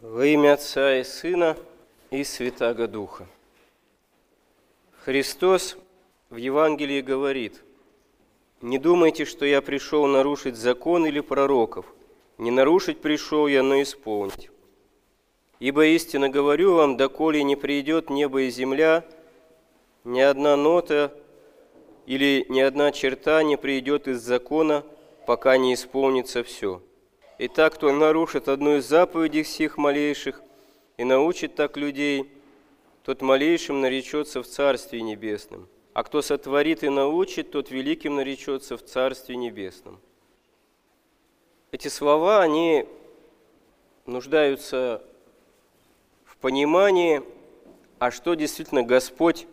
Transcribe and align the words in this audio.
Во 0.00 0.24
имя 0.24 0.52
Отца 0.52 0.96
и 1.00 1.02
Сына 1.02 1.56
и 2.12 2.22
Святаго 2.22 2.86
Духа. 2.86 3.26
Христос 5.00 5.76
в 6.30 6.36
Евангелии 6.36 7.00
говорит, 7.00 7.64
«Не 8.60 8.78
думайте, 8.78 9.24
что 9.24 9.44
я 9.44 9.60
пришел 9.60 10.06
нарушить 10.06 10.54
закон 10.54 11.04
или 11.04 11.18
пророков. 11.18 11.84
Не 12.38 12.52
нарушить 12.52 13.00
пришел 13.00 13.48
я, 13.48 13.64
но 13.64 13.82
исполнить. 13.82 14.50
Ибо 15.58 15.86
истинно 15.86 16.28
говорю 16.28 16.74
вам, 16.74 16.96
доколе 16.96 17.42
не 17.42 17.56
придет 17.56 18.08
небо 18.08 18.42
и 18.42 18.50
земля, 18.50 19.04
ни 20.04 20.20
одна 20.20 20.54
нота 20.54 21.12
или 22.06 22.46
ни 22.48 22.60
одна 22.60 22.92
черта 22.92 23.42
не 23.42 23.56
придет 23.56 24.06
из 24.06 24.20
закона, 24.20 24.84
пока 25.26 25.56
не 25.56 25.74
исполнится 25.74 26.44
все». 26.44 26.82
Итак, 27.40 27.76
кто 27.76 27.92
нарушит 27.92 28.48
одну 28.48 28.78
из 28.78 28.86
заповедей 28.86 29.44
всех 29.44 29.78
малейших 29.78 30.42
и 30.96 31.04
научит 31.04 31.54
так 31.54 31.76
людей, 31.76 32.28
тот 33.04 33.22
малейшим 33.22 33.80
наречется 33.80 34.42
в 34.42 34.46
Царстве 34.46 35.02
Небесном. 35.02 35.68
А 35.92 36.02
кто 36.02 36.20
сотворит 36.20 36.82
и 36.82 36.88
научит, 36.88 37.52
тот 37.52 37.70
великим 37.70 38.16
наречется 38.16 38.76
в 38.76 38.84
Царстве 38.84 39.36
Небесном. 39.36 40.00
Эти 41.70 41.86
слова, 41.86 42.42
они 42.42 42.86
нуждаются 44.04 45.04
в 46.24 46.36
понимании, 46.38 47.22
а 48.00 48.10
что 48.10 48.34
действительно 48.34 48.82
Господь 48.82 49.46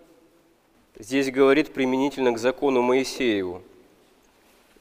здесь 0.98 1.30
говорит 1.30 1.72
применительно 1.72 2.32
к 2.32 2.40
закону 2.40 2.82
Моисееву– 2.82 3.62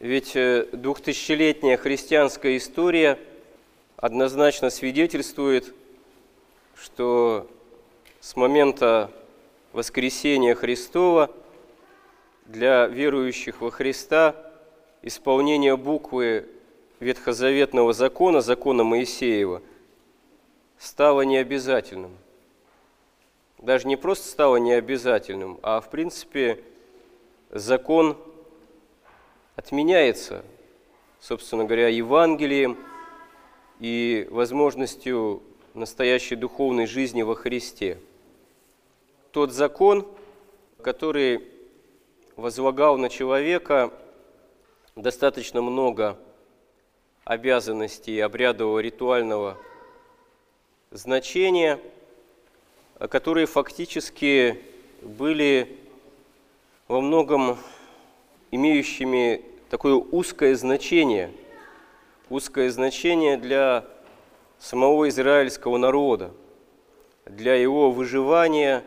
ведь 0.05 0.37
э, 0.37 0.67
двухтысячелетняя 0.71 1.79
христианская 1.79 2.59
история 2.59 3.19
однозначно 3.97 4.69
свидетельствует, 4.69 5.73
что 6.75 7.51
с 8.21 8.37
момента 8.37 9.11
воскресения 9.73 10.55
Христова 10.55 11.31
для 12.45 12.87
верующих 12.87 13.63
во 13.63 13.71
Христа 13.71 14.37
исполнение 15.01 15.75
буквы 15.75 16.51
ветхозаветного 17.01 17.95
закона, 17.95 18.43
закона 18.43 18.85
Моисеева, 18.85 19.63
стало 20.77 21.23
необязательным. 21.23 22.15
Даже 23.57 23.89
не 23.89 23.97
просто 23.97 24.29
стало 24.29 24.57
необязательным, 24.57 25.59
а 25.63 25.81
в 25.81 25.89
принципе 25.89 26.63
закон– 27.49 28.19
отменяется, 29.57 30.45
собственно 31.21 31.65
говоря, 31.65 31.89
Евангелием 31.89 32.79
и 33.81 34.27
возможностью 34.31 35.43
настоящей 35.75 36.37
духовной 36.37 36.87
жизни 36.87 37.23
во 37.23 37.35
Христе. 37.35 37.99
Тот 39.33 39.53
закон, 39.53 40.07
который 40.83 41.49
возлагал 42.37 42.99
на 42.99 43.09
человека 43.09 43.93
достаточно 44.97 45.63
много 45.63 46.19
обязанностей 47.25 48.21
обрядового 48.21 48.79
ритуального 48.81 49.57
значения, 50.91 51.81
которые 52.99 53.47
фактически 53.47 54.61
были 55.03 55.79
во 56.87 57.01
многом 57.01 57.59
имеющими 58.55 59.43
такое 59.69 59.95
узкое 59.95 60.55
значение, 60.55 61.33
узкое 62.31 62.71
значение 62.71 63.37
для 63.37 63.85
самого 64.61 65.09
израильского 65.09 65.77
народа, 65.77 66.31
для 67.27 67.57
его 67.57 67.91
выживания 67.91 68.85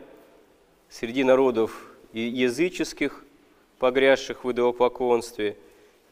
среди 0.89 1.25
народов 1.25 1.91
и 2.13 2.21
языческих, 2.21 3.25
погрязших 3.77 4.45
в 4.45 4.51
идолопоклонстве, 4.53 5.57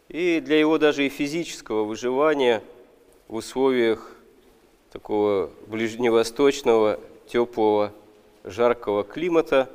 и 0.10 0.42
для 0.42 0.60
его 0.60 0.78
даже 0.78 1.06
и 1.06 1.10
физического 1.10 1.86
выживания 1.86 2.62
в 3.30 3.36
условиях 3.36 4.18
такого 4.92 5.50
ближневосточного, 5.68 7.00
теплого, 7.26 7.94
жаркого 8.44 9.06
климата. 9.06 9.70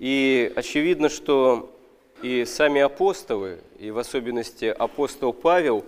И 0.00 0.52
очевидно, 0.56 1.08
что 1.08 1.72
и 2.22 2.44
сами 2.44 2.80
апостолы, 2.80 3.60
и 3.78 3.90
в 3.90 3.98
особенности 3.98 4.64
апостол 4.64 5.32
Павел, 5.32 5.84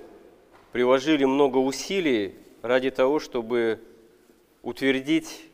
приложили 0.72 1.24
много 1.24 1.58
усилий 1.58 2.36
ради 2.62 2.90
того, 2.90 3.18
чтобы 3.18 3.80
утвердить 4.62 5.46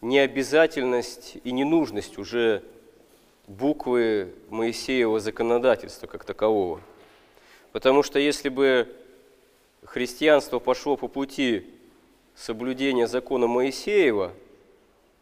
необязательность 0.00 1.38
и 1.42 1.50
ненужность 1.50 2.18
уже 2.18 2.62
буквы 3.48 4.32
Моисеева 4.50 5.18
законодательства 5.18 6.06
как 6.06 6.24
такового. 6.24 6.80
Потому 7.72 8.02
что 8.02 8.18
если 8.18 8.48
бы 8.48 8.94
христианство 9.84 10.58
пошло 10.60 10.96
по 10.96 11.08
пути 11.08 11.66
соблюдения 12.36 13.08
закона 13.08 13.46
Моисеева, 13.48 14.32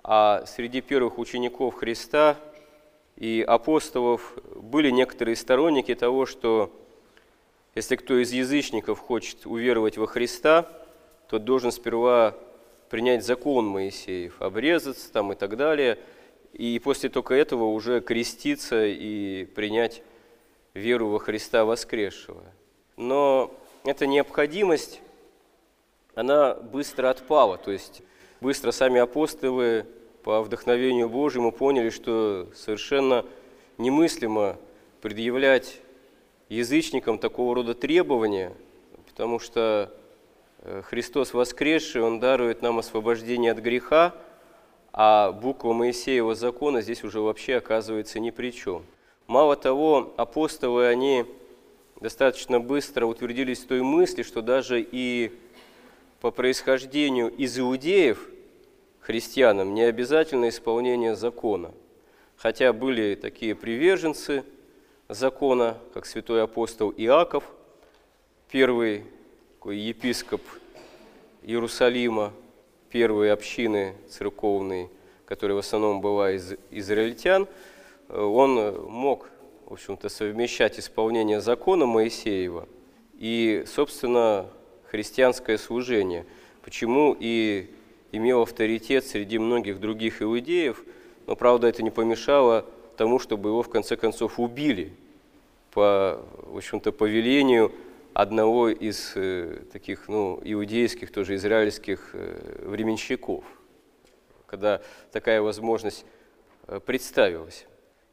а 0.02 0.44
среди 0.46 0.82
первых 0.82 1.18
учеников 1.18 1.76
Христа– 1.76 2.36
и 3.20 3.44
апостолов 3.46 4.32
были 4.56 4.90
некоторые 4.90 5.36
сторонники 5.36 5.94
того, 5.94 6.24
что 6.24 6.72
если 7.74 7.94
кто 7.94 8.20
из 8.20 8.32
язычников 8.32 8.98
хочет 8.98 9.44
уверовать 9.44 9.98
во 9.98 10.06
Христа, 10.06 10.66
то 11.28 11.38
должен 11.38 11.70
сперва 11.70 12.34
принять 12.88 13.24
закон 13.24 13.66
Моисеев, 13.66 14.40
обрезаться 14.40 15.12
там 15.12 15.32
и 15.32 15.36
так 15.36 15.56
далее, 15.58 15.98
и 16.54 16.78
после 16.78 17.10
только 17.10 17.34
этого 17.34 17.64
уже 17.64 18.00
креститься 18.00 18.86
и 18.86 19.44
принять 19.44 20.02
веру 20.72 21.08
во 21.08 21.18
Христа 21.18 21.66
воскресшего. 21.66 22.42
Но 22.96 23.54
эта 23.84 24.06
необходимость, 24.06 25.02
она 26.14 26.54
быстро 26.54 27.10
отпала, 27.10 27.58
то 27.58 27.70
есть 27.70 28.00
быстро 28.40 28.70
сами 28.70 28.98
апостолы 28.98 29.84
по 30.30 30.42
вдохновению 30.42 31.08
Божьему 31.08 31.50
поняли, 31.50 31.90
что 31.90 32.46
совершенно 32.54 33.26
немыслимо 33.78 34.58
предъявлять 35.00 35.80
язычникам 36.48 37.18
такого 37.18 37.56
рода 37.56 37.74
требования, 37.74 38.52
потому 39.08 39.40
что 39.40 39.92
э, 40.58 40.82
Христос 40.84 41.34
воскресший, 41.34 42.02
Он 42.02 42.20
дарует 42.20 42.62
нам 42.62 42.78
освобождение 42.78 43.50
от 43.50 43.58
греха, 43.58 44.14
а 44.92 45.32
буква 45.32 45.72
Моисеева 45.72 46.36
закона 46.36 46.80
здесь 46.80 47.02
уже 47.02 47.20
вообще 47.20 47.56
оказывается 47.56 48.20
ни 48.20 48.30
при 48.30 48.52
чем. 48.52 48.84
Мало 49.26 49.56
того, 49.56 50.14
апостолы, 50.16 50.86
они 50.86 51.24
достаточно 52.00 52.60
быстро 52.60 53.06
утвердились 53.06 53.64
в 53.64 53.66
той 53.66 53.82
мысли, 53.82 54.22
что 54.22 54.42
даже 54.42 54.80
и 54.80 55.32
по 56.20 56.30
происхождению 56.30 57.30
из 57.34 57.58
иудеев– 57.58 58.28
христианам 59.00 59.74
не 59.74 59.82
обязательно 59.82 60.48
исполнение 60.48 61.14
закона. 61.16 61.72
Хотя 62.36 62.72
были 62.72 63.14
такие 63.14 63.54
приверженцы 63.54 64.44
закона, 65.08 65.78
как 65.92 66.06
святой 66.06 66.42
апостол 66.42 66.92
Иаков, 66.96 67.44
первый 68.50 69.04
такой 69.54 69.76
епископ 69.76 70.40
Иерусалима, 71.42 72.32
первой 72.88 73.30
общины 73.30 73.94
церковной, 74.08 74.88
которая 75.26 75.56
в 75.56 75.58
основном 75.58 76.00
была 76.00 76.32
из 76.32 76.54
израильтян, 76.70 77.46
он 78.08 78.88
мог, 78.88 79.28
в 79.66 79.74
общем-то, 79.74 80.08
совмещать 80.08 80.78
исполнение 80.78 81.42
закона 81.42 81.84
Моисеева 81.84 82.66
и, 83.18 83.64
собственно, 83.66 84.46
христианское 84.90 85.58
служение. 85.58 86.24
Почему 86.62 87.14
и 87.20 87.70
имел 88.12 88.42
авторитет 88.42 89.06
среди 89.06 89.38
многих 89.38 89.80
других 89.80 90.22
иудеев, 90.22 90.84
но, 91.26 91.36
правда, 91.36 91.68
это 91.68 91.82
не 91.82 91.90
помешало 91.90 92.66
тому, 92.96 93.18
чтобы 93.18 93.50
его 93.50 93.62
в 93.62 93.68
конце 93.68 93.96
концов 93.96 94.38
убили 94.38 94.92
по, 95.70 96.20
в 96.42 96.56
общем-то, 96.56 96.92
повелению 96.92 97.72
одного 98.12 98.68
из 98.68 99.12
э, 99.14 99.62
таких, 99.72 100.08
ну, 100.08 100.40
иудейских, 100.42 101.12
тоже 101.12 101.36
израильских 101.36 102.10
э, 102.12 102.64
временщиков, 102.66 103.44
когда 104.46 104.82
такая 105.12 105.40
возможность 105.40 106.04
э, 106.66 106.80
представилась. 106.80 107.66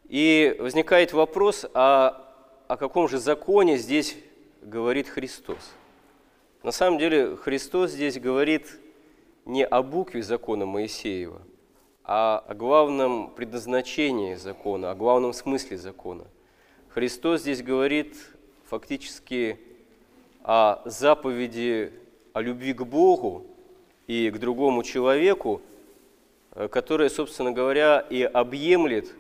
И 0.08 0.56
возникает 0.60 1.14
вопрос, 1.14 1.66
а 1.74 2.24
о 2.68 2.78
каком 2.78 3.10
же 3.10 3.18
законе 3.18 3.78
здесь 3.78 4.16
говорит 4.62 5.10
Христос? 5.10 5.72
На 6.64 6.72
самом 6.72 7.00
деле 7.00 7.36
Христос 7.36 7.92
здесь 7.92 8.20
говорит 8.20 8.68
не 9.48 9.66
о 9.66 9.82
букве 9.82 10.22
закона 10.22 10.66
Моисеева, 10.66 11.42
а 12.04 12.44
о 12.48 12.54
главном 12.54 13.32
предназначении 13.32 14.36
закона, 14.36 14.92
о 14.92 14.96
главном 14.96 15.34
смысле 15.34 15.78
закона. 15.78 16.26
Христос 16.90 17.42
здесь 17.42 17.64
говорит 17.64 18.18
фактически 18.66 19.60
о 20.44 20.82
заповеди 20.86 21.94
о 22.34 22.42
любви 22.42 22.74
к 22.74 22.84
Богу 22.84 23.48
и 24.06 24.30
к 24.30 24.38
другому 24.38 24.84
человеку, 24.84 25.62
э, 26.52 26.68
которая, 26.68 27.10
собственно 27.10 27.52
говоря, 27.52 28.06
и 28.10 28.22
объемлет 28.22 29.14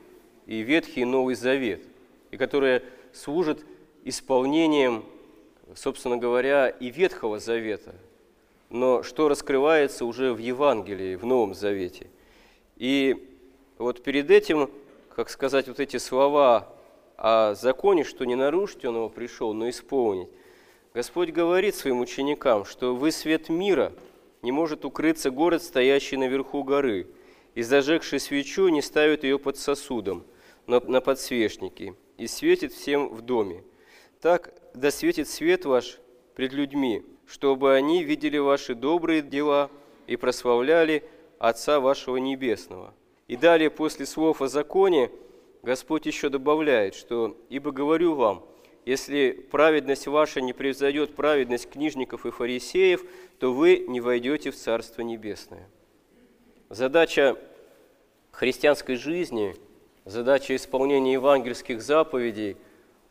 и 0.46 0.60
Ветхий 0.60 1.02
и 1.02 1.06
Новый 1.06 1.36
Завет, 1.36 1.82
и 2.32 2.38
которая 2.38 2.84
служит 3.14 3.66
исполнением, 4.04 5.04
собственно 5.74 6.18
говоря, 6.18 6.70
и 6.70 6.90
Ветхого 6.90 7.40
Завета, 7.40 7.96
но 8.70 9.04
что 9.04 9.30
раскрывается 9.30 10.06
уже 10.06 10.34
в 10.34 10.38
Евангелии, 10.38 11.16
в 11.16 11.26
Новом 11.26 11.54
Завете. 11.54 12.10
И 12.76 13.16
вот 13.78 14.04
перед 14.04 14.30
этим, 14.30 14.70
как 15.16 15.30
сказать, 15.30 15.68
вот 15.68 15.80
эти 15.80 15.98
слова 15.98 16.74
о 17.16 17.56
законе, 17.56 18.04
что 18.04 18.26
не 18.26 18.36
нарушить 18.36 18.86
он 18.86 18.96
его 18.96 19.10
пришел, 19.10 19.54
но 19.54 19.70
исполнить, 19.70 20.30
Господь 20.94 21.30
говорит 21.30 21.76
своим 21.76 22.00
ученикам, 22.00 22.66
что 22.66 22.96
вы 22.96 23.12
свет 23.12 23.50
мира, 23.50 23.94
не 24.42 24.52
может 24.52 24.86
укрыться 24.86 25.30
город, 25.30 25.62
стоящий 25.64 26.18
наверху 26.18 26.64
горы, 26.64 27.08
и 27.56 27.62
зажегший 27.62 28.20
свечу 28.20 28.68
не 28.70 28.82
ставит 28.82 29.24
ее 29.24 29.40
под 29.40 29.58
сосудом, 29.58 30.26
но 30.66 30.80
на 30.80 31.02
подсвечнике, 31.02 31.96
и 32.18 32.28
светит 32.28 32.74
всем 32.74 33.10
в 33.10 33.22
доме. 33.22 33.64
Так 34.22 34.54
да 34.74 34.92
светит 34.92 35.28
свет 35.28 35.66
ваш 35.66 36.00
пред 36.36 36.54
людьми, 36.54 37.04
чтобы 37.28 37.76
они 37.76 38.04
видели 38.04 38.38
ваши 38.38 38.74
добрые 38.74 39.22
дела 39.22 39.70
и 40.08 40.16
прославляли 40.16 41.04
Отца 41.40 41.80
вашего 41.80 42.18
Небесного. 42.18 42.94
И 43.28 43.36
далее, 43.36 43.70
после 43.70 44.06
слов 44.06 44.42
о 44.42 44.48
законе, 44.48 45.12
Господь 45.62 46.06
еще 46.06 46.30
добавляет, 46.30 46.96
что 46.96 47.38
«Ибо 47.50 47.72
говорю 47.72 48.16
вам, 48.16 48.46
если 48.86 49.32
праведность 49.52 50.08
ваша 50.08 50.40
не 50.40 50.54
превзойдет 50.54 51.14
праведность 51.14 51.70
книжников 51.70 52.26
и 52.26 52.32
фарисеев, 52.32 53.04
то 53.38 53.54
вы 53.54 53.86
не 53.88 54.00
войдете 54.00 54.50
в 54.50 54.56
Царство 54.56 55.02
Небесное». 55.02 55.70
Задача 56.70 57.38
христианской 58.32 58.96
жизни, 58.96 59.56
задача 60.06 60.56
исполнения 60.56 61.14
евангельских 61.14 61.82
заповедей, 61.82 62.56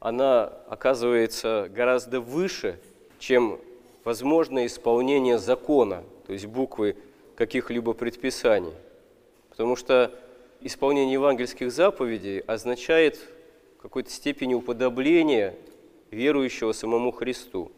она 0.00 0.46
оказывается 0.68 1.68
гораздо 1.70 2.20
выше, 2.20 2.80
чем 3.18 3.60
возможное 4.06 4.67
исполнение 4.67 5.37
закона, 5.37 6.05
то 6.29 6.32
есть 6.32 6.47
буквы 6.47 6.97
каких-либо 7.35 7.93
предписаний. 7.93 8.73
Потому 9.50 9.75
что 9.75 10.12
исполнение 10.61 11.14
евангельских 11.14 11.73
заповедей 11.73 12.38
означает 12.38 13.17
в 13.17 13.82
какой-то 13.82 14.11
степени 14.11 14.55
уподобление 14.55 15.56
верующего 16.12 16.70
самому 16.70 17.11
Христу. 17.11 17.73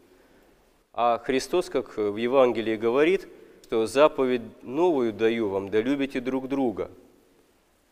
А 0.93 1.17
Христос, 1.17 1.67
как 1.67 1.97
в 1.97 2.15
Евангелии 2.15 2.75
говорит, 2.75 3.27
что 3.63 3.87
заповедь 3.87 4.43
новую 4.61 5.13
даю 5.13 5.49
вам, 5.49 5.69
да 5.69 5.81
любите 5.81 6.19
друг 6.19 6.47
друга. 6.47 6.91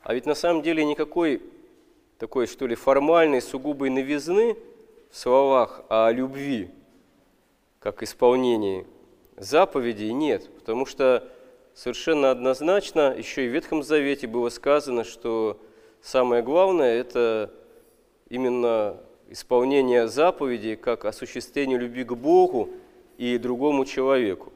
А 0.02 0.14
ведь 0.14 0.28
на 0.28 0.36
самом 0.36 0.62
деле 0.62 0.86
никакой 0.86 1.42
такой, 2.20 2.46
что 2.46 2.68
ли, 2.68 2.76
формальной, 2.76 3.42
сугубой 3.42 3.90
новизны 3.90 4.56
в 5.10 5.18
словах 5.18 5.82
о 5.90 6.12
любви 6.12 6.70
как 7.88 8.04
исполнении 8.04 8.86
заповедей 9.38 10.12
нет, 10.12 10.54
потому 10.56 10.86
что 10.86 11.26
совершенно 11.74 12.32
однозначно 12.32 13.16
еще 13.18 13.46
и 13.46 13.48
в 13.48 13.54
Ветхом 13.54 13.82
Завете 13.82 14.28
было 14.28 14.50
сказано, 14.50 15.06
что 15.06 15.58
самое 16.02 16.44
главное– 16.44 16.96
это 17.00 17.50
именно 18.28 18.98
исполнение 19.30 20.10
заповедей 20.10 20.76
как 20.76 21.06
осуществление 21.06 21.80
любви 21.80 22.04
к 22.04 22.12
Богу 22.12 22.72
и 23.18 23.38
другому 23.38 23.86
человеку. 23.86 24.52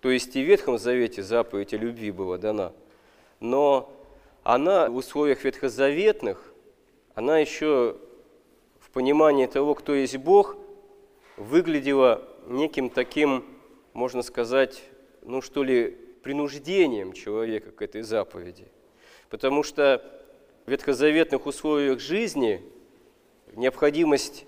То 0.00 0.10
есть 0.10 0.34
и 0.34 0.42
в 0.42 0.46
Ветхом 0.46 0.78
Завете 0.78 1.22
заповедь 1.22 1.74
о 1.74 1.76
любви 1.76 2.10
была 2.10 2.38
дана, 2.38 2.72
но 3.38 3.92
она 4.44 4.88
в 4.88 4.96
условиях 4.96 5.44
ветхозаветных, 5.44 6.54
она 7.14 7.38
еще 7.38 7.96
в 8.80 8.88
понимании 8.92 9.44
того, 9.44 9.74
кто 9.74 9.94
есть 9.94 10.16
Бог, 10.16 10.56
выглядела 11.36 12.22
неким 12.46 12.90
таким, 12.90 13.44
можно 13.92 14.22
сказать, 14.22 14.82
ну 15.22 15.40
что 15.40 15.62
ли, 15.62 15.90
принуждением 16.22 17.12
человека 17.12 17.70
к 17.70 17.82
этой 17.82 18.02
заповеди. 18.02 18.66
Потому 19.28 19.62
что 19.62 20.02
в 20.64 20.70
ветхозаветных 20.70 21.46
условиях 21.46 22.00
жизни 22.00 22.62
необходимость 23.54 24.46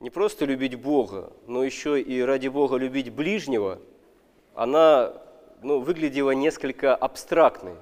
не 0.00 0.10
просто 0.10 0.44
любить 0.44 0.74
Бога, 0.74 1.32
но 1.46 1.64
еще 1.64 2.00
и 2.00 2.20
ради 2.20 2.48
Бога 2.48 2.76
любить 2.76 3.10
ближнего, 3.10 3.80
она 4.54 5.22
ну, 5.62 5.80
выглядела 5.80 6.32
несколько 6.32 6.94
абстрактной, 6.94 7.76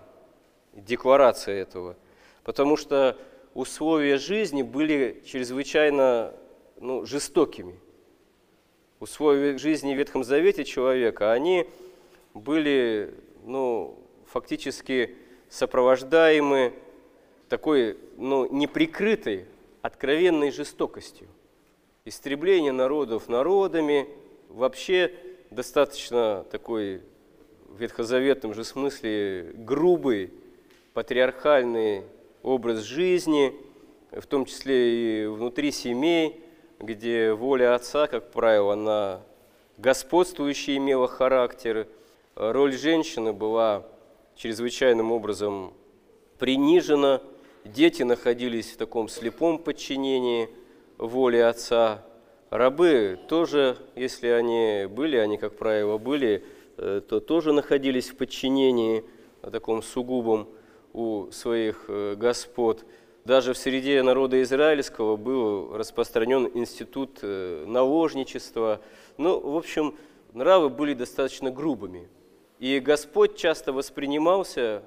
декларация 0.72 1.60
этого. 1.60 1.96
Потому 2.44 2.76
что 2.76 3.16
условия 3.54 4.18
жизни 4.18 4.62
были 4.62 5.22
чрезвычайно 5.26 6.34
ну, 6.80 7.04
жестокими 7.06 7.80
условия 9.04 9.58
жизни 9.58 9.94
в 9.94 9.98
Ветхом 9.98 10.24
Завете 10.24 10.64
человека, 10.64 11.30
они 11.30 11.66
были 12.32 13.12
ну, 13.44 13.98
фактически 14.26 15.14
сопровождаемы 15.50 16.72
такой 17.50 17.98
ну, 18.16 18.50
неприкрытой, 18.50 19.44
откровенной 19.82 20.50
жестокостью. 20.50 21.28
Истребление 22.06 22.72
народов 22.72 23.28
народами, 23.28 24.08
вообще 24.48 25.12
достаточно 25.50 26.46
такой 26.50 27.02
в 27.68 27.78
ветхозаветном 27.78 28.54
же 28.54 28.64
смысле 28.64 29.52
грубый, 29.54 30.32
патриархальный 30.94 32.04
образ 32.42 32.80
жизни, 32.80 33.54
в 34.10 34.24
том 34.26 34.46
числе 34.46 35.24
и 35.24 35.26
внутри 35.26 35.72
семей– 35.72 36.40
где 36.84 37.32
воля 37.32 37.75
отца, 37.75 38.06
как 38.06 38.31
правило, 38.31 38.75
она 38.75 39.20
господствующий 39.78 40.76
имела 40.76 41.08
характер. 41.08 41.88
Роль 42.34 42.76
женщины 42.76 43.32
была 43.32 43.84
чрезвычайным 44.36 45.12
образом 45.12 45.72
принижена. 46.38 47.20
Дети 47.64 48.02
находились 48.02 48.72
в 48.72 48.76
таком 48.76 49.08
слепом 49.08 49.58
подчинении 49.58 50.48
воле 50.98 51.46
отца. 51.46 52.04
Рабы 52.50 53.19
тоже, 53.28 53.78
если 53.96 54.28
они 54.28 54.86
были, 54.86 55.16
они, 55.16 55.38
как 55.38 55.56
правило, 55.56 55.98
были, 55.98 56.44
э, 56.76 57.00
то 57.08 57.20
тоже 57.20 57.52
находились 57.52 58.10
в 58.10 58.16
подчинении 58.16 59.04
таком 59.50 59.82
сугубом 59.82 60.48
у 60.93 61.31
своих 61.31 61.86
э, 61.88 62.14
господ. 62.17 62.84
Даже 63.24 63.54
в 63.54 63.58
среде 63.58 64.02
народа 64.02 64.43
израильского 64.43 65.16
был 65.16 65.74
распространен 65.74 66.50
институт 66.52 67.20
э, 67.22 67.64
наложничества. 67.66 68.82
Ну, 69.16 69.40
в 69.40 69.56
общем, 69.56 69.96
нравы 70.34 70.69
были 70.69 70.93
достаточно 70.93 71.50
грубыми. 71.50 72.08
И 72.58 72.78
Господь 72.81 73.36
часто 73.36 73.72
воспринимался 73.72 74.82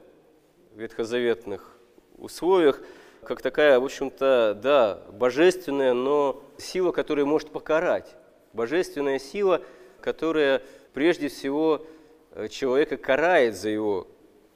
в 0.76 0.80
ветхозаветных 0.80 1.80
условиях 2.18 2.82
как 3.24 3.42
такая, 3.42 3.80
в 3.80 3.84
общем-то, 3.84 4.58
да, 4.62 5.02
божественная, 5.12 5.94
но 5.94 6.42
сила, 6.58 6.92
которая 6.92 7.26
может 7.26 7.50
покарать. 7.50 8.16
Божественная 8.54 9.20
сила, 9.20 9.62
которая 10.00 10.62
прежде 10.94 11.28
всего 11.28 11.86
э, 12.32 12.48
человека 12.50 12.98
карает 12.98 13.56
за 13.56 13.70
его 13.70 14.08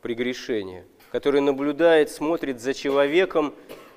прегрешение 0.01 0.85
который 1.11 1.41
наблюдает, 1.41 2.09
смотрит 2.09 2.61
за 2.61 2.73
человеком, 2.73 3.53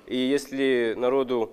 и 0.07 0.17
если 0.17 0.95
народу 0.97 1.53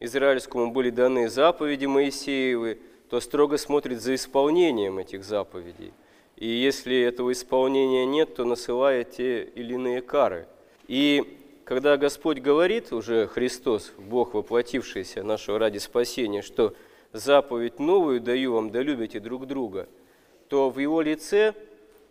израильскому 0.00 0.72
были 0.72 0.90
даны 0.90 1.28
заповеди 1.28 1.86
Моисеевы, 1.86 2.80
то 3.08 3.20
строго 3.20 3.56
смотрит 3.56 4.02
за 4.02 4.16
исполнением 4.16 4.98
этих 4.98 5.24
заповедей. 5.24 5.92
И 6.36 6.48
если 6.48 7.00
этого 7.00 7.32
исполнения 7.32 8.04
нет, 8.04 8.34
то 8.34 8.44
насылает 8.44 9.12
те 9.12 9.44
или 9.44 9.74
иные 9.74 10.02
кары. 10.02 10.46
И 10.88 11.38
когда 11.64 11.96
Господь 11.96 12.40
говорит, 12.40 12.92
уже 12.92 13.26
Христос, 13.28 13.92
Бог 13.96 14.34
воплотившийся 14.34 15.22
нашего 15.22 15.58
ради 15.58 15.78
спасения, 15.78 16.42
что 16.42 16.74
заповедь 17.12 17.78
новую 17.78 18.20
даю 18.20 18.52
вам, 18.52 18.70
да 18.70 18.82
любите 18.82 19.20
друг 19.20 19.46
друга, 19.46 19.88
то 20.48 20.68
в 20.68 20.78
Его 20.78 21.00
лице 21.00 21.54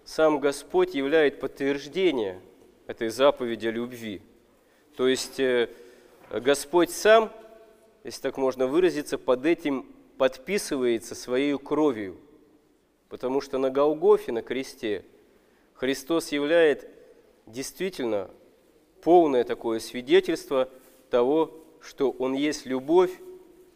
сам 0.05 0.39
Господь 0.39 0.95
являет 0.95 1.39
подтверждение 1.39 2.39
этой 2.87 3.09
заповеди 3.09 3.67
любви. 3.67 4.21
То 4.95 5.07
есть 5.07 5.39
э, 5.39 5.69
Господь 6.31 6.91
сам, 6.91 7.31
если 8.03 8.21
так 8.21 8.37
можно 8.37 8.67
выразиться, 8.67 9.17
под 9.17 9.45
этим 9.45 9.85
подписывается 10.17 11.15
своей 11.15 11.57
кровью, 11.57 12.17
потому 13.09 13.41
что 13.41 13.57
на 13.57 13.69
Голгофе, 13.69 14.31
на 14.31 14.41
кресте, 14.41 15.05
Христос 15.73 16.31
являет 16.31 16.87
действительно 17.45 18.29
полное 19.01 19.43
такое 19.43 19.79
свидетельство 19.79 20.69
того, 21.09 21.53
что 21.81 22.11
Он 22.11 22.33
есть 22.33 22.65
любовь, 22.65 23.11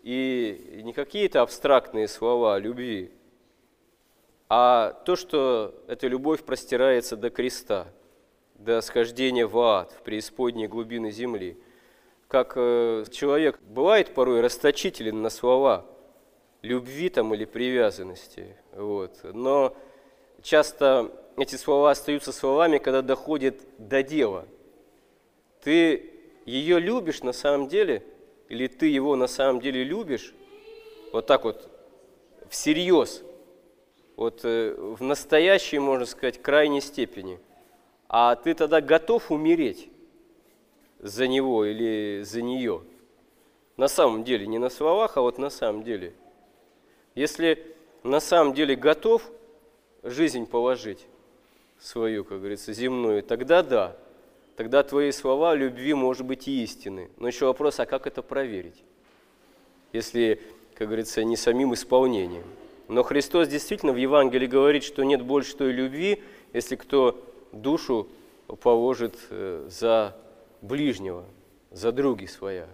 и 0.02 0.82
не 0.84 0.94
какие-то 0.94 1.42
абстрактные 1.42 2.08
слова 2.08 2.58
любви, 2.58 3.12
а 4.48 4.94
то, 5.06 5.16
что 5.16 5.76
эта 5.88 6.08
любовь 6.08 6.44
простирается 6.44 7.16
до 7.18 7.30
креста, 7.30 7.88
до 8.60 8.82
схождения 8.82 9.48
в 9.48 9.58
ад, 9.58 9.92
в 9.94 10.04
преисподние 10.04 10.68
глубины 10.68 11.12
земли. 11.12 11.58
Как 12.28 12.54
э, 12.56 13.06
человек 13.10 13.60
бывает 13.62 14.14
порой 14.14 14.42
расточителен 14.42 15.22
на 15.22 15.30
слова 15.30 15.86
любви 16.62 17.10
там 17.10 17.34
или 17.34 17.46
привязанности, 17.46 18.58
вот. 18.76 19.22
но 19.24 19.76
часто 20.42 21.12
эти 21.38 21.56
слова 21.56 21.92
остаются 21.92 22.32
словами, 22.32 22.78
когда 22.78 23.02
доходит 23.02 23.62
до 23.78 24.04
дела. 24.04 24.46
Ты 25.64 26.12
ее 26.46 26.80
любишь 26.80 27.24
на 27.24 27.32
самом 27.32 27.70
деле, 27.70 28.04
или 28.50 28.68
ты 28.68 28.88
его 28.88 29.16
на 29.16 29.28
самом 29.28 29.62
деле 29.62 29.84
любишь, 29.84 30.34
вот 31.14 31.26
так 31.26 31.46
вот, 31.46 31.70
всерьез, 32.50 33.24
вот 34.18 34.42
э, 34.44 34.76
в 34.78 35.02
настоящей, 35.02 35.80
можно 35.80 36.06
сказать, 36.06 36.42
крайней 36.42 36.82
степени, 36.82 37.40
а 38.10 38.36
ты 38.36 38.56
тогда 38.56 38.82
готов 38.82 39.32
умереть 39.32 39.88
за 41.00 41.28
него 41.28 41.64
или 41.64 42.24
за 42.24 42.42
нее. 42.42 42.82
На 43.78 43.88
самом 43.88 44.24
деле, 44.24 44.48
не 44.48 44.58
на 44.58 44.70
словах, 44.70 45.16
а 45.16 45.22
вот 45.22 45.38
на 45.38 45.50
самом 45.50 45.84
деле. 45.84 46.14
Если 47.16 47.66
на 48.04 48.20
самом 48.20 48.54
деле 48.54 48.76
готов 48.76 49.30
жизнь 50.04 50.46
положить 50.48 51.06
свою, 51.80 52.26
как 52.26 52.40
говорится, 52.40 52.74
земную, 52.74 53.24
тогда 53.24 53.62
да, 53.62 53.96
тогда 54.58 54.84
твои 54.84 55.12
слова 55.12 55.56
любви, 55.56 55.94
может 55.94 56.26
быть, 56.26 56.48
и 56.48 56.64
истины. 56.64 57.10
Но 57.18 57.28
еще 57.28 57.46
вопрос, 57.46 57.80
а 57.80 57.86
как 57.86 58.08
это 58.08 58.22
проверить? 58.22 58.84
Если, 59.94 60.42
как 60.74 60.88
говорится, 60.88 61.24
не 61.24 61.38
самим 61.38 61.74
исполнением. 61.74 62.44
Но 62.88 63.04
Христос 63.04 63.48
действительно 63.48 63.94
в 63.94 63.98
Евангелии 63.98 64.48
говорит, 64.48 64.84
что 64.84 65.04
нет 65.04 65.22
больше 65.22 65.56
той 65.56 65.72
любви, 65.72 66.24
если 66.54 66.76
кто 66.76 67.24
душу 67.52 68.10
положит 68.62 69.16
э, 69.30 69.68
за 69.70 70.16
ближнего, 70.62 71.26
за 71.72 71.92
други 71.92 72.28
своя. 72.28 72.68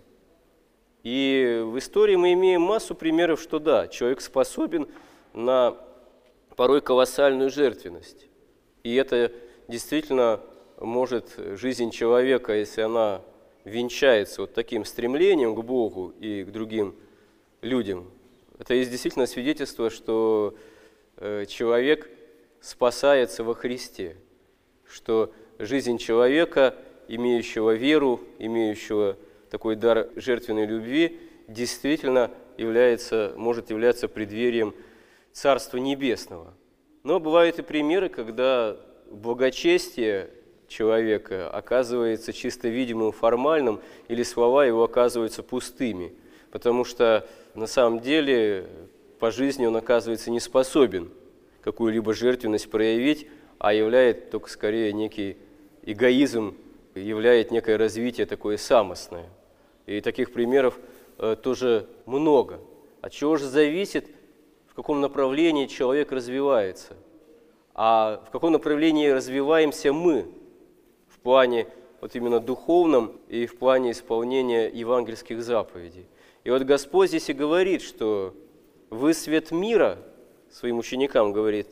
И 1.03 1.61
в 1.63 1.77
истории 1.77 2.15
мы 2.15 2.33
имеем 2.33 2.61
массу 2.61 2.95
примеров, 2.95 3.39
что 3.39 3.59
да, 3.59 3.87
человек 3.87 4.21
способен 4.21 4.87
на 5.33 5.77
порой 6.55 6.81
колоссальную 6.81 7.49
жертвенность. 7.49 8.27
И 8.83 8.95
это 8.95 9.31
действительно 9.67 10.39
может 10.79 11.35
жизнь 11.37 11.91
человека, 11.91 12.53
если 12.53 12.81
она 12.81 13.21
венчается 13.65 14.41
вот 14.41 14.53
таким 14.53 14.85
стремлением 14.85 15.55
к 15.55 15.63
Богу 15.63 16.13
и 16.19 16.43
к 16.43 16.51
другим 16.51 16.95
людям, 17.61 18.09
это 18.57 18.73
есть 18.73 18.89
действительно 18.89 19.25
свидетельство, 19.25 19.89
что 19.89 20.55
э, 21.17 21.45
человек 21.47 22.09
спасается 22.61 23.43
во 23.43 23.53
Христе, 23.53 24.15
что 24.87 25.33
жизнь 25.59 25.97
человека, 25.97 26.75
имеющего 27.07 27.71
веру, 27.71 28.21
имеющего 28.39 29.17
такой 29.49 29.75
дар 29.75 30.09
жертвенной 30.15 30.65
любви, 30.65 31.19
действительно 31.47 32.31
является, 32.57 33.33
может 33.37 33.69
являться 33.69 34.07
преддверием 34.07 34.73
Царства 35.31 35.77
Небесного. 35.77 36.53
Но 37.03 37.19
бывают 37.19 37.59
и 37.59 37.61
примеры, 37.61 38.09
когда 38.09 38.77
благочестие 39.11 40.29
человека 40.67 41.49
оказывается 41.49 42.33
чисто 42.33 42.67
видимым, 42.67 43.11
формальным, 43.11 43.81
или 44.07 44.23
слова 44.23 44.65
его 44.65 44.83
оказываются 44.83 45.43
пустыми, 45.43 46.13
потому 46.51 46.83
что 46.83 47.27
на 47.53 47.67
самом 47.67 47.99
деле 47.99 48.67
по 49.19 49.31
жизни 49.31 49.65
он 49.65 49.75
оказывается 49.75 50.31
не 50.31 50.39
способен 50.39 51.11
какую-либо 51.61 52.13
жертвенность 52.13 52.69
проявить, 52.69 53.27
а 53.57 53.73
являет 53.73 54.29
только 54.29 54.49
скорее 54.49 54.93
некий 54.93 55.37
эгоизм, 55.83 56.55
являет 56.95 57.51
некое 57.51 57.77
развитие 57.77 58.25
такое 58.25 58.57
самостное. 58.57 59.29
И 59.85 60.01
таких 60.01 60.33
примеров 60.33 60.79
э, 61.17 61.35
тоже 61.41 61.87
много. 62.05 62.59
От 63.01 63.11
чего 63.11 63.37
же 63.37 63.45
зависит, 63.45 64.07
в 64.67 64.73
каком 64.73 65.01
направлении 65.01 65.67
человек 65.67 66.11
развивается? 66.11 66.95
А 67.73 68.23
в 68.27 68.31
каком 68.31 68.51
направлении 68.53 69.09
развиваемся 69.09 69.93
мы 69.93 70.25
в 71.07 71.19
плане 71.19 71.67
вот 72.01 72.15
именно 72.15 72.39
духовном 72.39 73.19
и 73.27 73.45
в 73.45 73.57
плане 73.57 73.91
исполнения 73.91 74.67
евангельских 74.67 75.43
заповедей? 75.43 76.07
И 76.43 76.49
вот 76.49 76.63
Господь 76.63 77.09
здесь 77.09 77.29
и 77.29 77.33
говорит, 77.33 77.81
что 77.81 78.33
вы 78.89 79.13
свет 79.13 79.51
мира, 79.51 79.97
своим 80.49 80.77
ученикам 80.77 81.33
говорит, 81.33 81.67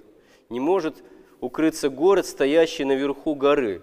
не 0.49 0.59
может 0.59 1.03
укрыться 1.43 1.89
город, 1.89 2.25
стоящий 2.25 2.85
наверху 2.85 3.35
горы. 3.35 3.81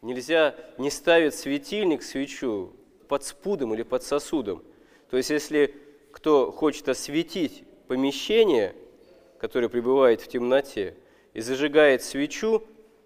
Нельзя 0.00 0.54
не 0.78 0.90
ставить 0.90 1.34
светильник, 1.34 2.02
свечу 2.02 2.72
под 3.08 3.24
спудом 3.24 3.74
или 3.74 3.82
под 3.82 4.02
сосудом. 4.02 4.62
То 5.10 5.18
есть, 5.18 5.28
если 5.28 5.74
кто 6.12 6.50
хочет 6.50 6.88
осветить 6.88 7.64
помещение, 7.88 8.74
которое 9.38 9.68
пребывает 9.68 10.22
в 10.22 10.28
темноте, 10.28 10.94
и 11.34 11.42
зажигает 11.42 12.02
свечу, 12.02 12.62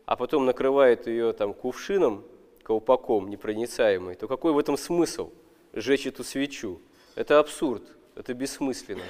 а 0.06 0.14
потом 0.14 0.46
накрывает 0.46 1.08
ее 1.08 1.32
там 1.32 1.52
кувшином, 1.52 2.24
колпаком 2.62 3.28
непроницаемый, 3.28 4.14
то 4.14 4.28
какой 4.28 4.52
в 4.52 4.58
этом 4.58 4.76
смысл 4.76 5.32
сжечь 5.72 6.06
эту 6.06 6.22
свечу? 6.22 6.80
Это 7.16 7.40
абсурд, 7.40 7.82
это 8.14 8.32
бессмысленно. 8.32 9.02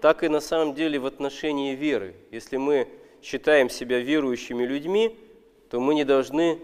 Так 0.00 0.24
и 0.24 0.28
на 0.28 0.40
самом 0.40 0.74
деле 0.74 0.98
в 0.98 1.04
отношении 1.04 1.74
веры. 1.74 2.14
Если 2.30 2.56
мы 2.56 2.88
считаем 3.22 3.70
себя 3.70 4.00
верующими 4.00 4.64
людьми, 4.64 5.16
то 5.70 5.80
мы 5.80 5.94
не 5.94 6.04
должны 6.04 6.58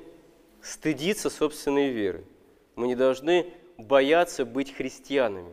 стыдиться 0.61 1.31
собственной 1.31 1.89
веры. 1.89 2.25
Мы 2.75 2.89
не 2.89 2.95
должны 2.95 3.47
бояться 3.77 4.45
быть 4.45 4.75
христианами. 4.75 5.53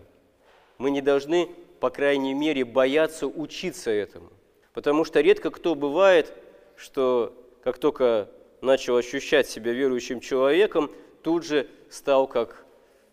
Мы 0.78 0.90
не 0.92 1.02
должны, 1.02 1.50
по 1.80 1.90
крайней 1.90 2.34
мере, 2.34 2.66
бояться 2.66 3.28
учиться 3.28 3.92
этому. 3.92 4.30
Потому 4.74 5.06
что 5.06 5.22
редко 5.22 5.52
кто 5.52 5.76
бывает, 5.76 6.34
что 6.76 7.34
как 7.64 7.78
только 7.78 8.30
начал 8.62 8.98
ощущать 8.98 9.48
себя 9.48 9.72
верующим 9.72 10.20
человеком, 10.20 10.92
тут 11.24 11.46
же 11.46 11.68
стал 11.90 12.28
как 12.28 12.66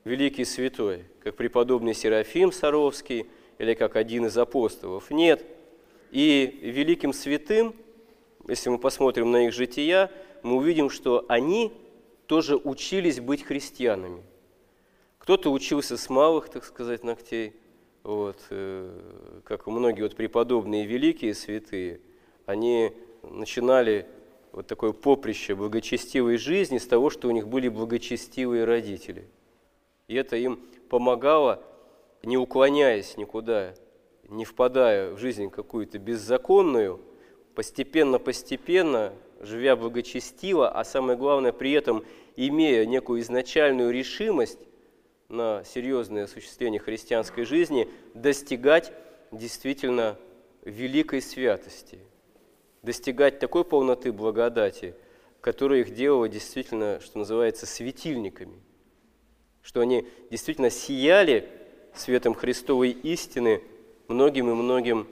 великий 0.04 0.44
святой, 0.44 1.04
как 1.22 1.36
преподобный 1.36 1.94
Серафим 1.94 2.52
Саровский 2.52 3.26
или 3.58 3.74
как 3.74 3.96
один 3.96 4.26
из 4.26 4.36
апостолов. 4.36 5.10
Нет. 5.10 5.44
И 6.12 6.58
великим 6.60 7.14
святым, 7.14 7.74
если 8.46 8.68
мы 8.68 8.76
посмотрим 8.76 9.30
на 9.30 9.46
их 9.46 9.54
жития, 9.54 10.10
мы 10.42 10.56
увидим, 10.56 10.90
что 10.90 11.24
они 11.26 11.72
тоже 12.26 12.56
учились 12.56 13.18
быть 13.18 13.42
христианами. 13.42 14.22
Кто-то 15.16 15.50
учился 15.50 15.96
с 15.96 16.10
малых, 16.10 16.50
так 16.50 16.66
сказать, 16.66 17.02
ногтей, 17.02 17.54
вот, 18.02 18.36
э, 18.50 19.40
как 19.44 19.66
многие 19.66 20.02
вот 20.02 20.14
преподобные 20.14 20.84
великие 20.84 21.32
святые, 21.32 22.00
они 22.44 22.92
начинали 23.22 24.06
вот 24.52 24.66
такое 24.66 24.92
поприще 24.92 25.54
благочестивой 25.54 26.36
жизни 26.36 26.76
с 26.76 26.86
того, 26.86 27.08
что 27.08 27.28
у 27.28 27.30
них 27.30 27.48
были 27.48 27.70
благочестивые 27.70 28.64
родители. 28.64 29.26
И 30.08 30.14
это 30.14 30.36
им 30.36 30.60
помогало, 30.90 31.62
не 32.22 32.36
уклоняясь 32.36 33.16
никуда, 33.16 33.74
не 34.32 34.44
впадая 34.44 35.12
в 35.12 35.18
жизнь 35.18 35.50
какую-то 35.50 35.98
беззаконную, 35.98 37.00
постепенно-постепенно, 37.54 39.12
живя 39.40 39.76
благочестиво, 39.76 40.70
а 40.70 40.84
самое 40.84 41.18
главное, 41.18 41.52
при 41.52 41.72
этом 41.72 42.04
имея 42.36 42.86
некую 42.86 43.20
изначальную 43.20 43.90
решимость 43.92 44.58
на 45.28 45.62
серьезное 45.64 46.24
осуществление 46.24 46.80
христианской 46.80 47.44
жизни, 47.44 47.88
достигать 48.14 48.92
действительно 49.30 50.16
великой 50.64 51.20
святости, 51.20 51.98
достигать 52.82 53.38
такой 53.38 53.64
полноты 53.64 54.12
благодати, 54.12 54.94
которая 55.42 55.80
их 55.80 55.92
делала 55.92 56.28
действительно, 56.28 57.00
что 57.00 57.18
называется, 57.18 57.66
светильниками, 57.66 58.62
что 59.62 59.80
они 59.80 60.06
действительно 60.30 60.70
сияли 60.70 61.48
светом 61.94 62.32
Христовой 62.32 62.90
истины 62.90 63.62
многим 64.12 64.50
и 64.50 64.54
многим 64.54 65.06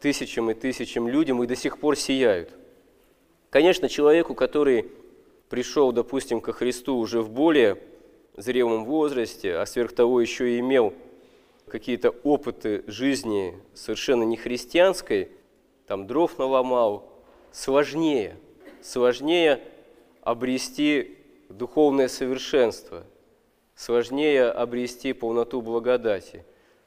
тысячам 0.00 0.50
и 0.50 0.54
тысячам 0.54 1.08
людям 1.08 1.42
и 1.42 1.46
до 1.46 1.56
сих 1.56 1.78
пор 1.78 1.96
сияют. 1.96 2.50
Конечно, 3.50 3.88
человеку, 3.88 4.34
который 4.34 4.90
пришел, 5.48 5.92
допустим, 5.92 6.40
ко 6.40 6.52
Христу 6.52 6.96
уже 6.96 7.20
в 7.20 7.30
более 7.30 7.78
зрелом 8.36 8.84
возрасте, 8.84 9.56
а 9.56 9.66
сверх 9.66 9.94
того 9.94 10.20
еще 10.20 10.56
и 10.56 10.60
имел 10.60 10.92
какие-то 11.66 12.10
опыты 12.10 12.84
жизни 12.86 13.54
совершенно 13.74 14.24
не 14.24 14.36
христианской, 14.36 15.30
там 15.86 16.06
дров 16.06 16.38
наломал, 16.38 17.10
сложнее, 17.52 18.36
сложнее 18.82 19.60
обрести 20.22 21.18
духовное 21.48 22.08
совершенство, 22.08 23.04
сложнее 23.74 24.46
обрести 24.46 25.12
полноту 25.12 25.60
благодати. 25.62 26.44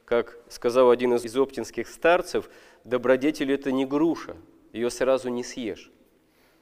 Как 0.08 0.38
сказал 0.48 0.90
один 0.90 1.12
из 1.12 1.36
оптинских 1.36 1.86
старцев, 1.86 2.48
добродетель– 2.82 3.52
это 3.52 3.70
не 3.72 3.84
груша, 3.84 4.36
ее 4.72 4.88
сразу 4.88 5.28
не 5.28 5.44
съешь. 5.44 5.92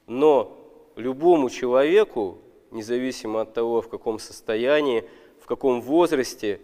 Но 0.05 0.91
любому 0.97 1.49
человеку, 1.49 2.39
независимо 2.71 3.39
от 3.39 3.53
того, 3.53 3.81
в 3.81 3.87
каком 3.87 4.19
состоянии, 4.19 5.09
в 5.39 5.45
каком 5.45 5.81
возрасте, 5.81 6.59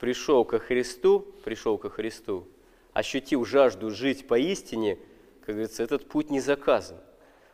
пришел 0.00 0.44
ко 0.44 0.58
Христу, 0.58 1.20
пришел 1.44 1.78
ко 1.78 1.90
Христу, 1.90 2.48
ощутил 2.92 3.44
жажду 3.44 3.90
жить 3.90 4.26
поистине, 4.26 4.98
как 5.42 5.54
говорится, 5.54 5.84
этот 5.84 6.08
путь 6.08 6.28
не 6.28 6.40
заказан. 6.40 6.98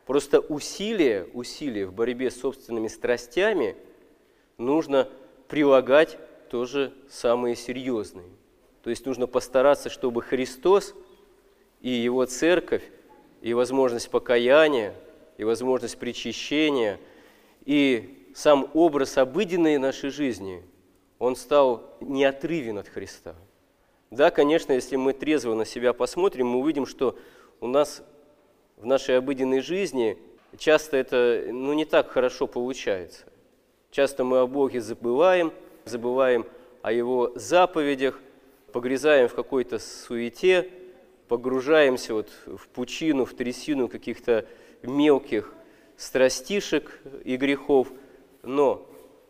Просто 0.07 0.41
усилия, 0.41 1.29
усилия 1.35 1.85
в 1.85 1.93
борьбе 1.93 2.31
с 2.31 2.41
собственными 2.41 2.89
страстями 2.89 3.77
нужно 4.57 5.11
прилагать 5.47 6.17
тоже 6.49 6.95
самые 7.11 7.55
серьезные. 7.55 8.31
То 8.83 8.91
есть 8.91 9.07
нужно 9.07 9.27
постараться, 9.27 9.91
чтобы 9.91 10.23
Христос 10.23 10.95
и 11.81 11.91
Его 11.91 12.25
Церковь, 12.27 12.83
и 13.41 13.55
возможность 13.55 14.11
покаяния, 14.11 14.95
и 15.37 15.45
возможность 15.45 15.99
причащения, 15.99 16.99
и 17.65 18.31
сам 18.35 18.71
образ 18.75 19.19
обыденной 19.19 19.79
нашей 19.79 20.11
жизни, 20.11 20.63
он 21.19 21.37
стал 21.37 21.97
неотрывен 22.01 22.79
от 22.79 22.89
Христа. 22.89 23.35
Да, 24.11 24.31
конечно, 24.31 24.73
если 24.73 24.97
мы 24.97 25.13
трезво 25.13 25.55
на 25.55 25.65
себя 25.65 25.93
посмотрим, 25.93 26.49
мы 26.49 26.59
увидим, 26.59 26.87
что 26.87 27.17
у 27.61 27.67
нас 27.67 28.03
в 28.77 28.85
нашей 28.85 29.19
обыденной 29.19 29.61
жизни 29.61 30.19
часто 30.59 30.97
это 30.97 31.45
ну, 31.49 31.73
не 31.73 31.85
так 31.85 32.09
хорошо 32.09 32.47
получается. 32.47 33.25
Часто 33.91 34.25
мы 34.25 34.41
о 34.41 34.47
Боге 34.47 34.81
забываем, 34.81 35.53
забываем 35.85 36.47
о 36.83 36.93
Его 36.93 37.33
заповедях, 37.37 38.21
погрязаем 38.73 39.29
в 39.29 39.35
какой-то 39.35 39.79
суете, 39.79 40.71
погружаемся 41.29 42.15
вот 42.15 42.31
в 42.47 42.69
пучину, 42.69 43.25
в 43.25 43.35
трясину 43.35 43.89
каких-то 43.89 44.47
мелких 44.83 45.55
страстишек 45.97 47.01
и 47.25 47.37
грехов, 47.37 47.89
но 48.43 48.89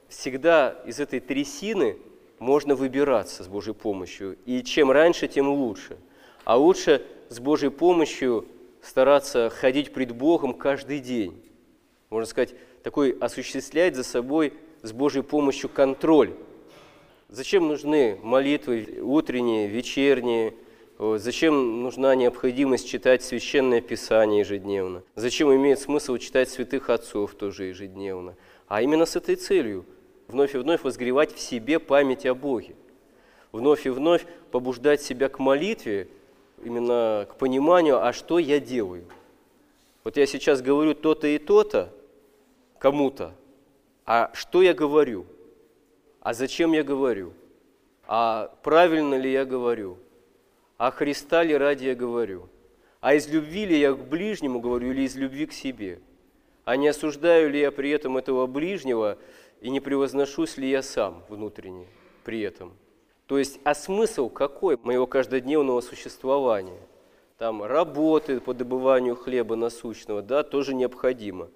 всегда 0.09 0.83
из 0.87 1.01
этой 1.01 1.21
трясины 1.21 1.99
можно 2.39 2.75
выбираться 2.75 3.45
с 3.45 3.49
Божьей 3.49 3.75
помощью. 3.75 4.37
И 4.47 4.63
чем 4.63 4.91
раньше, 4.91 5.29
тем 5.29 5.49
лучше. 5.49 5.97
А 6.45 6.57
лучше 6.57 7.05
с 7.29 7.39
Божьей 7.39 7.71
помощью 7.71 8.47
стараться 8.83 9.49
ходить 9.51 9.93
пред 9.93 10.13
Богом 10.13 10.55
каждый 10.55 10.99
день. 10.99 11.41
Можно 12.11 12.27
сказать, 12.27 12.55
такой 12.83 13.13
осуществлять 13.13 13.95
за 13.95 14.03
собой 14.03 14.55
с 14.83 14.93
Божьей 14.93 15.23
помощью 15.23 15.71
контроль. 15.71 16.35
Зачем 17.33 17.67
нужны 17.67 18.19
молитвы 18.23 19.01
утренние, 19.01 19.67
вечерние, 19.67 20.55
Зачем 20.99 21.83
нужна 21.83 22.15
необходимость 22.15 22.87
читать 22.87 23.25
священное 23.25 23.81
писание 23.81 24.41
ежедневно? 24.41 25.03
Зачем 25.17 25.53
имеет 25.53 25.81
смысл 25.81 26.19
читать 26.19 26.51
святых 26.51 26.91
отцов 26.91 27.35
тоже 27.35 27.65
ежедневно? 27.65 28.37
А 28.69 28.83
именно 28.83 29.07
с 29.07 29.17
этой 29.17 29.37
целью 29.37 29.87
вновь 30.29 30.55
и 30.55 30.59
вновь 30.59 30.85
возгревать 30.85 31.35
в 31.35 31.41
себе 31.41 31.79
память 31.79 32.27
о 32.27 32.35
Боге. 32.35 32.77
Вновь 33.51 33.87
и 33.87 33.91
вновь 33.91 34.27
побуждать 34.51 35.01
себя 35.01 35.31
к 35.31 35.39
молитве, 35.39 36.09
именно 36.63 37.27
к 37.29 37.37
пониманию, 37.37 38.07
а 38.07 38.13
что 38.13 38.39
я 38.39 38.61
делаю. 38.61 39.07
Вот 40.05 40.19
я 40.19 40.27
сейчас 40.27 40.61
говорю 40.61 40.95
то-то 40.95 41.27
и 41.27 41.39
то-то 41.39 41.93
кому-то, 42.79 43.35
а 44.05 44.31
что 44.35 44.61
я 44.63 44.75
говорю? 44.75 45.25
А 46.23 46.35
зачем 46.35 46.73
я 46.73 46.85
говорю? 46.85 47.33
А 48.07 48.55
правильно 48.63 49.17
ли 49.17 49.33
я 49.33 49.45
говорю? 49.45 49.99
А 50.79 50.93
Христа 50.93 51.43
ли 51.43 51.57
ради 51.57 51.87
я 51.87 51.97
говорю? 51.97 52.49
А 53.01 53.15
из 53.15 53.29
любви 53.29 53.67
ли 53.67 53.79
я 53.79 53.93
к 53.93 54.05
ближнему 54.07 54.61
говорю 54.61 54.93
или 54.93 55.03
из 55.03 55.17
любви 55.17 55.47
к 55.47 55.53
себе? 55.53 56.01
А 56.65 56.77
не 56.77 56.87
осуждаю 56.87 57.51
ли 57.51 57.59
я 57.59 57.73
при 57.73 57.91
этом 57.91 58.17
этого 58.17 58.47
ближнего 58.47 59.19
и 59.61 59.69
не 59.69 59.81
превозношусь 59.81 60.59
ли 60.59 60.71
я 60.71 60.83
сам 60.83 61.25
внутренне 61.29 61.89
при 62.23 62.41
этом? 62.43 62.73
То 63.27 63.37
есть, 63.37 63.59
а 63.65 63.75
смысл 63.75 64.29
какой 64.29 64.77
моего 64.77 65.09
каждодневного 65.09 65.81
существования? 65.81 66.81
Там 67.37 67.65
работы 67.65 68.39
по 68.39 68.55
добыванию 68.55 69.17
хлеба 69.17 69.57
насущного, 69.57 70.23
да, 70.23 70.45
тоже 70.45 70.73
необходимо. 70.73 71.49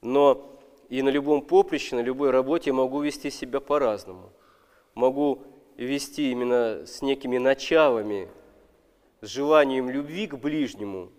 Но 0.00 0.59
и 0.90 1.02
на 1.02 1.08
любом 1.08 1.40
поприще, 1.40 1.96
на 1.96 2.00
любой 2.00 2.30
работе 2.30 2.72
могу 2.72 3.00
вести 3.00 3.30
себя 3.30 3.60
по-разному. 3.60 4.32
Могу 4.94 5.44
вести 5.76 6.30
именно 6.32 6.84
с 6.84 7.00
некими 7.00 7.38
началами 7.38 8.28
с 9.22 9.28
желанием 9.28 9.88
любви 9.88 10.26
к 10.26 10.34
ближнему 10.34 11.10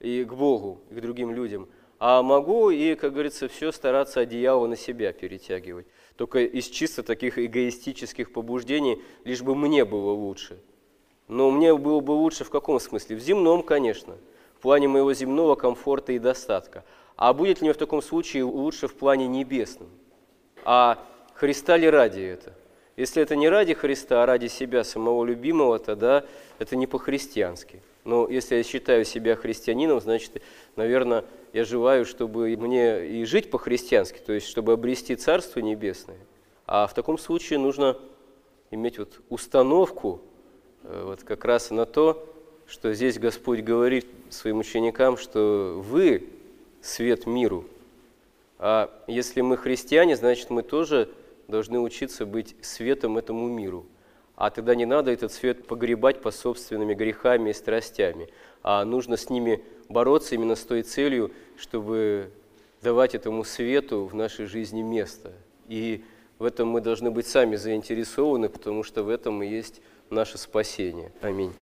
и 0.00 0.24
к 0.24 0.34
Богу, 0.34 0.80
и 0.90 0.94
к 0.94 1.00
другим 1.00 1.32
людям, 1.32 1.68
а 2.00 2.22
могу 2.22 2.70
и, 2.70 2.96
как 2.96 3.12
говорится, 3.12 3.48
все 3.48 3.70
стараться 3.70 4.20
одеяло 4.20 4.66
на 4.66 4.76
себя 4.76 5.12
перетягивать. 5.12 5.86
Только 6.16 6.40
из 6.40 6.66
чисто 6.66 7.02
таких 7.02 7.38
эгоистических 7.38 8.32
побуждений, 8.32 9.00
лишь 9.24 9.42
бы 9.42 9.54
мне 9.54 9.84
было 9.84 10.10
лучше. 10.10 10.60
Но 11.28 11.50
мне 11.50 11.74
было 11.74 12.00
бы 12.00 12.12
лучше 12.12 12.44
в 12.44 12.50
каком 12.50 12.80
смысле? 12.80 13.16
В 13.16 13.20
земном, 13.20 13.62
конечно, 13.62 14.16
в 14.56 14.60
плане 14.60 14.88
моего 14.88 15.14
земного 15.14 15.54
комфорта 15.54 16.12
и 16.12 16.18
достатка. 16.18 16.84
А 17.16 17.32
будет 17.32 17.60
ли 17.60 17.66
мне 17.66 17.72
в 17.72 17.78
таком 17.78 18.02
случае 18.02 18.44
лучше 18.44 18.88
в 18.88 18.94
плане 18.94 19.26
небесном? 19.26 19.88
А 20.64 20.98
Христа 21.34 21.76
ли 21.76 21.88
ради 21.88 22.20
это? 22.20 22.54
Если 22.96 23.22
это 23.22 23.34
не 23.34 23.48
ради 23.48 23.74
Христа, 23.74 24.22
а 24.22 24.26
ради 24.26 24.46
себя, 24.46 24.84
самого 24.84 25.24
любимого, 25.24 25.78
тогда 25.78 26.24
это 26.58 26.76
не 26.76 26.86
по-христиански. 26.86 27.82
Но 28.04 28.28
если 28.28 28.56
я 28.56 28.62
считаю 28.62 29.04
себя 29.04 29.34
христианином, 29.34 30.00
значит, 30.00 30.42
наверное, 30.76 31.24
я 31.52 31.64
желаю, 31.64 32.04
чтобы 32.04 32.56
мне 32.56 33.06
и 33.06 33.24
жить 33.24 33.50
по-христиански, 33.50 34.18
то 34.18 34.32
есть 34.32 34.46
чтобы 34.46 34.72
обрести 34.72 35.16
Царство 35.16 35.60
Небесное. 35.60 36.18
А 36.66 36.86
в 36.86 36.94
таком 36.94 37.18
случае 37.18 37.58
нужно 37.58 37.98
иметь 38.70 38.98
вот 38.98 39.20
установку 39.28 40.20
э, 40.82 41.02
вот 41.04 41.22
как 41.22 41.44
раз 41.44 41.70
на 41.70 41.86
то, 41.86 42.28
что 42.66 42.92
здесь 42.92 43.18
Господь 43.18 43.60
говорит 43.60 44.06
своим 44.30 44.58
ученикам, 44.58 45.16
что 45.16 45.80
вы 45.84 46.28
свет 46.84 47.26
миру. 47.26 47.64
А 48.58 48.90
если 49.06 49.40
мы 49.40 49.56
христиане, 49.56 50.16
значит, 50.16 50.50
мы 50.50 50.62
тоже 50.62 51.08
должны 51.48 51.80
учиться 51.80 52.26
быть 52.26 52.54
светом 52.62 53.18
этому 53.18 53.48
миру. 53.48 53.86
А 54.36 54.50
тогда 54.50 54.74
не 54.74 54.84
надо 54.84 55.10
этот 55.10 55.32
свет 55.32 55.66
погребать 55.66 56.20
по 56.20 56.30
собственными 56.30 56.94
грехами 56.94 57.50
и 57.50 57.52
страстями, 57.52 58.28
а 58.62 58.84
нужно 58.84 59.16
с 59.16 59.30
ними 59.30 59.62
бороться 59.88 60.34
именно 60.34 60.56
с 60.56 60.64
той 60.64 60.82
целью, 60.82 61.30
чтобы 61.56 62.30
давать 62.82 63.14
этому 63.14 63.44
свету 63.44 64.06
в 64.06 64.14
нашей 64.14 64.46
жизни 64.46 64.82
место. 64.82 65.32
И 65.68 66.02
в 66.38 66.44
этом 66.44 66.68
мы 66.68 66.80
должны 66.80 67.10
быть 67.10 67.26
сами 67.26 67.56
заинтересованы, 67.56 68.48
потому 68.48 68.82
что 68.82 69.04
в 69.04 69.08
этом 69.08 69.42
и 69.42 69.48
есть 69.48 69.80
наше 70.10 70.36
спасение. 70.36 71.12
Аминь. 71.20 71.52